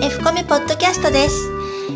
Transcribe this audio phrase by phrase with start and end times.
[0.00, 1.50] F コミポッドキャストです。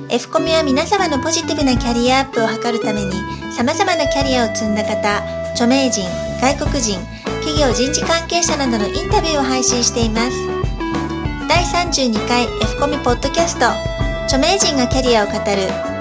[0.08, 3.12] F コミは皆様のポジティブなキャリアアップを図るために
[3.52, 5.18] 様々なキャリアを積んだ方
[5.52, 6.02] 著名人
[6.40, 6.98] 外国人
[7.40, 10.36] 企業人事関係者などのインタビューを配信しています。
[11.48, 13.66] 第32回 F コミポッドキャスト
[14.24, 15.92] 著名人がキャリアを語る。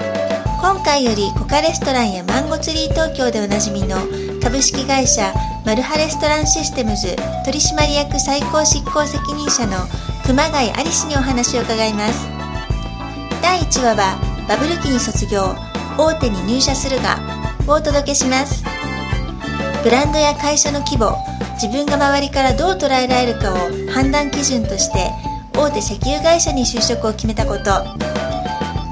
[0.60, 3.96] 今回よりコカレストランやマンゴツリー東京でおなじみの
[4.42, 5.32] 株式会社
[5.64, 7.14] マルハレストランシステムズ
[7.44, 9.86] 取締役最高執行責任者の
[10.24, 12.28] 熊谷有志にお話を伺います。
[13.42, 14.16] 第1話は
[14.48, 15.54] バブル期に卒業
[15.98, 17.18] 大手に入社するが
[17.66, 18.64] をお届けします。
[19.82, 21.16] ブランドや会社の規模
[21.54, 23.56] 自分が周りからどう捉えられるかを
[23.92, 25.10] 判断基準として
[25.56, 27.84] 大手石油会社に就職を決めたこと。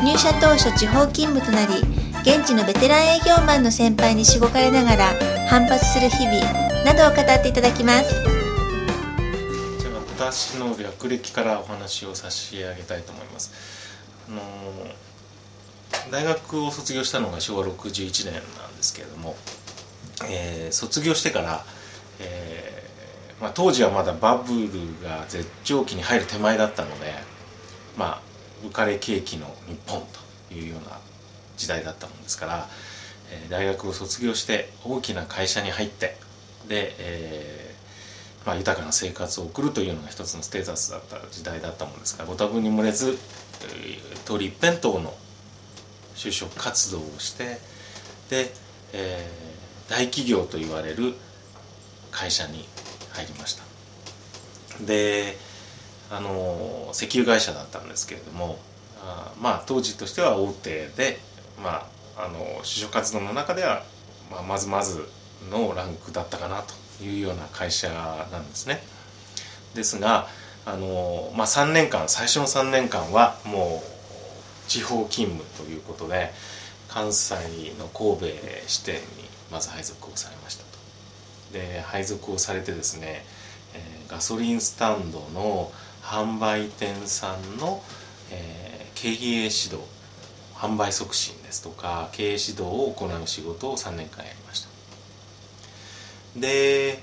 [0.02, 1.74] 入社当初地方勤務となり
[2.22, 5.14] 現地のベテラン営業マンの先輩にしごかれながら
[5.48, 6.40] 反発する日々
[6.84, 8.39] などを語っていただきます。
[10.20, 13.54] 私の略歴からお話を差し上げたいと思います。
[14.28, 14.42] あの
[16.10, 19.34] 大学を卒業したのが昭和61年なんですけれども、
[20.28, 21.64] えー卒業してから、
[22.18, 24.68] えーまあ、当時はまだバブル
[25.02, 27.14] が絶頂期に入る手前だったので
[27.96, 28.20] まあ
[28.62, 30.02] 浮かれ景気の日本
[30.48, 30.98] というような
[31.56, 32.68] 時代だったもんですから、
[33.32, 36.18] えー大学を卒業して大きな会社に入って
[36.68, 37.69] で、えー
[38.46, 43.18] まあ、豊かな生活を送るというのが一つのステータスだった時代だったものですからご多分に漏れず、
[44.24, 45.14] 通り一辺倒の
[46.14, 47.58] 就職活動をして
[48.30, 48.52] で、
[48.92, 49.50] えー
[49.90, 51.14] 大企業と言われる
[52.12, 52.64] 会社に
[53.10, 53.64] 入りました。
[54.86, 55.36] で
[56.10, 58.58] あの石油会社だったんですけれども
[59.02, 61.18] あまあ当時としては大手で、
[61.62, 63.82] まあ、あの就職活動の中では、
[64.30, 65.08] まあ、まずまず
[65.50, 66.74] のランクだったかなと。
[67.04, 67.88] いうような会社
[68.32, 68.82] なんですね。
[69.74, 70.28] ですが
[70.66, 76.32] あの、まあ、3年間最初の3年間はもう地方勤務ということで
[76.88, 77.34] 関西
[77.78, 78.36] の神戸
[78.66, 79.00] 支店に
[79.50, 80.70] まず配属をされましたと。
[81.52, 83.24] で配属をされてですね、
[83.74, 85.70] えーガソリンスタンドの
[86.02, 87.82] 販売店さんの、
[88.32, 89.78] えー経営指導
[90.54, 94.69] 販売促進ですとか経営指導を行う仕事を3年間やりました。
[96.36, 97.02] で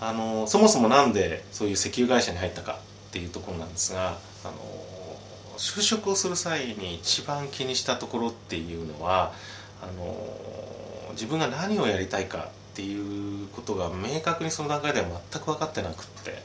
[0.00, 2.78] あのそもそもなんでそういう石油会社に入ったか
[3.08, 4.52] っていうところなんですがあの
[5.56, 9.32] 就職をする際に一番気にしたところっていうのは
[9.82, 16.42] あの自分が何をやりたいかっていうことが明確にその段階では全く分かってなくって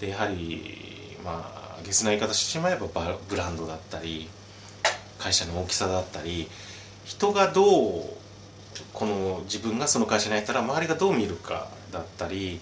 [0.00, 2.86] でやはりまあゲスな言い方してしまえば
[3.28, 4.30] ブランドだったり
[5.18, 6.48] 会社の大きさだったり
[7.04, 8.25] 人がどう
[8.92, 12.60] この自分がその会社に入ったら周りがどう見るかだったり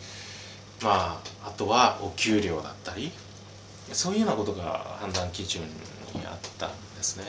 [0.83, 3.11] まああとはお給料だったり
[3.93, 5.69] そういうようなことが判断基準に
[6.27, 7.25] あったんですね。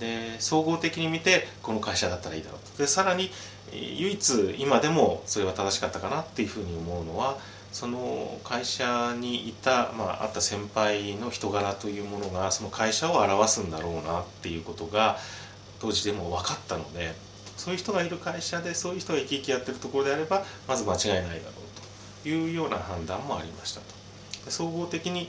[0.00, 3.30] で総合的に見てこの会社だったらいいだろうとでさらに
[3.72, 7.36] 唯一今でもそれは正しかったかなっていうふうに思うのは
[7.70, 15.18] その会社にいた、まあ、あった先輩の人柄というものがその会社を表すんだろうなっていうことが
[15.80, 17.14] 当時でも分かったので
[17.60, 23.86] そういう人がいる会社でそういう人が生き生きやってるところであればまず間違いないだろうというような判断もありましたと。
[24.50, 25.28] 総合的に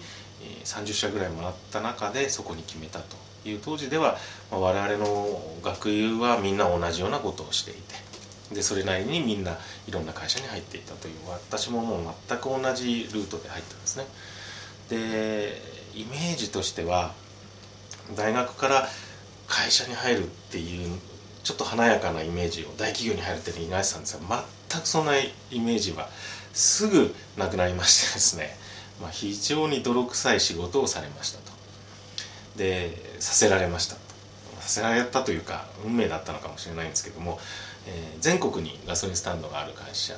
[0.63, 4.17] 30社ぐらい回った中でそこに決めたという当時では、
[4.49, 14.05] ま、我々の学友はみんな同じようなことをしていてでそれなりにみんないろんな会社に入っていたという私ももう全く同じルートで入ったんですね。
[14.89, 15.61] で
[15.93, 17.13] イメージとしては
[18.15, 18.87] 大学から
[19.47, 20.97] 会社に入るっていう
[21.43, 26.09] ちょっと華やかなイメージを大企業に入るっていうのを抱いてたんですが全くそんなイメージは
[26.53, 28.57] すぐなくなりましてですね、
[29.01, 31.51] まあ、非常に泥臭い仕事をされましたと。
[32.57, 34.01] でさせられましたと。
[34.61, 37.39] させられたというか運命だったのかもしれないんですけども、
[37.87, 40.15] えー全国にガソリンスタンドがある会社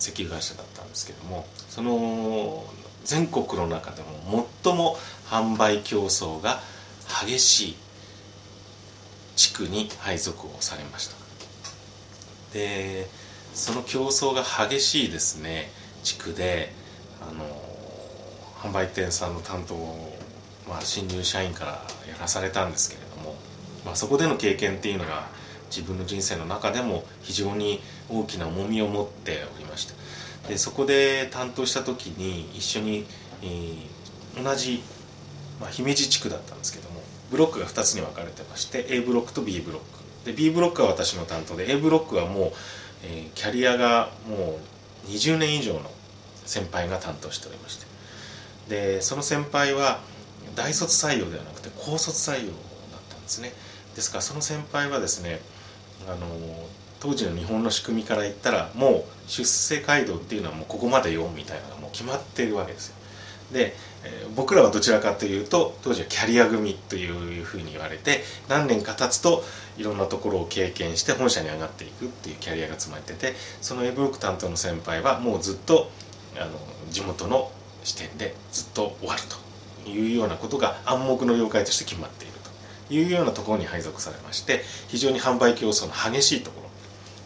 [0.00, 2.64] 石油会社だったんですけどもその
[3.04, 4.98] 全国の中でも最も
[5.28, 6.60] 販売競争が
[7.26, 7.76] 激しい
[9.40, 11.16] 地区に配属をされました。
[12.52, 13.08] で
[13.54, 15.70] その競争が激しいですね
[16.02, 16.74] 地区で
[17.22, 17.44] あの
[18.58, 20.18] 販売店さんの担当を、
[20.68, 21.70] まあ、新入社員から
[22.06, 23.34] やらされたんですけれども、
[23.86, 25.28] まあ、そこでの経験っていうのが
[25.70, 29.94] 自分の人生の中でも非常に大きな重みを持っておりました。
[30.48, 33.06] でそこで担当した時に一緒に、
[33.42, 34.00] えー
[34.36, 34.82] 同じ、
[35.60, 36.89] まあ、姫路地区だったんですけど
[37.30, 40.26] ブロックが2つに分かれてまして A ブロックと B ブロック。
[40.26, 42.52] で B ブロックは私の担当で A ブロックはもう、
[43.04, 44.58] えーキャリアがも
[45.06, 45.90] う20年以上の
[46.44, 47.86] 先輩が担当しておりまして。
[48.68, 50.00] でその先輩は
[50.54, 52.52] 大卒採用ではなくて高卒採用だっ
[53.08, 53.52] たんですね。
[53.94, 55.40] ですからその先輩はですね
[56.08, 56.26] あの
[57.00, 62.96] 当時の日本の仕組みから言ったらもう出世街道っていうのはもうここまでよみたいなのがもう決まってるわけですよ。
[63.52, 63.74] で、
[64.04, 69.44] え、僕らはどちらかというと当時はキャリア組というふうに言われて何年か経つと
[69.76, 75.90] いろんなところを経験して本社に上がっていくっていうキャリアが詰まっててその A ブロック担当の先輩はもうずっと
[76.36, 76.50] あの
[76.90, 77.50] 地元の
[77.84, 79.22] 視点でずっと終わる
[79.84, 82.34] というようなことが暗黙の了解として決まっている
[82.88, 86.69] というようなところに配属されまして非常に販売競争の激しいところ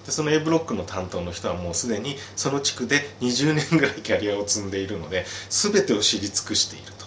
[0.04, 7.04] でその A ブロックの担当の人はもうすでにその地区で20年ぐらいキャリアを積んでいるので全てを知り尽くしていると。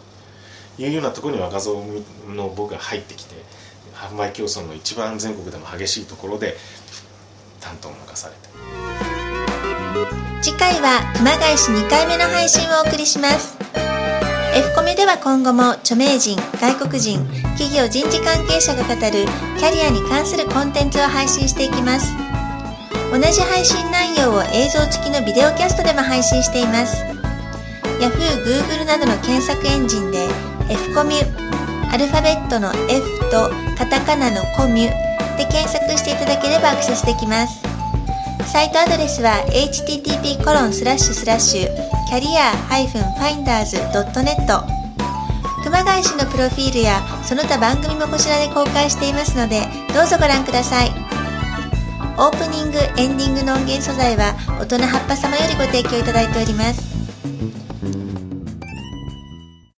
[0.79, 1.83] いうようなところに若造
[2.27, 3.35] の僕が入ってきて
[3.93, 6.55] 販売競争の一番全国でも激しいところで
[7.59, 8.47] 担当を任されて。
[10.41, 13.57] 次回は熊谷市2回目の配信をお送りします。
[14.55, 17.25] F コメでは今後も著名人外国人
[17.57, 18.99] 企業人事関係者が語る
[19.57, 22.26] キャリアに関するコンテンツを配信していきます。
[23.11, 27.03] 同じ配信内容を映像付きのビデオキャストでも配信しています。
[27.99, 28.11] Yahoo、
[28.43, 30.27] Google などの検索エンジンで
[30.69, 35.07] F コミュアルファベットの F とカタカナのコミュ
[35.37, 37.61] で検索していただければアクセスできます。
[38.47, 41.67] サイトアドレスは http コロンスラッシュスラッシュ
[42.07, 44.63] キャリア -finders.net
[45.63, 49.61] 熊谷市のプロフィールやその他番組もこちらで公開していますので
[49.93, 51.26] どうぞご覧ください。
[52.19, 56.96] オープニングエンディングの音源素材は大人葉っぱ様よりご提供いただいております。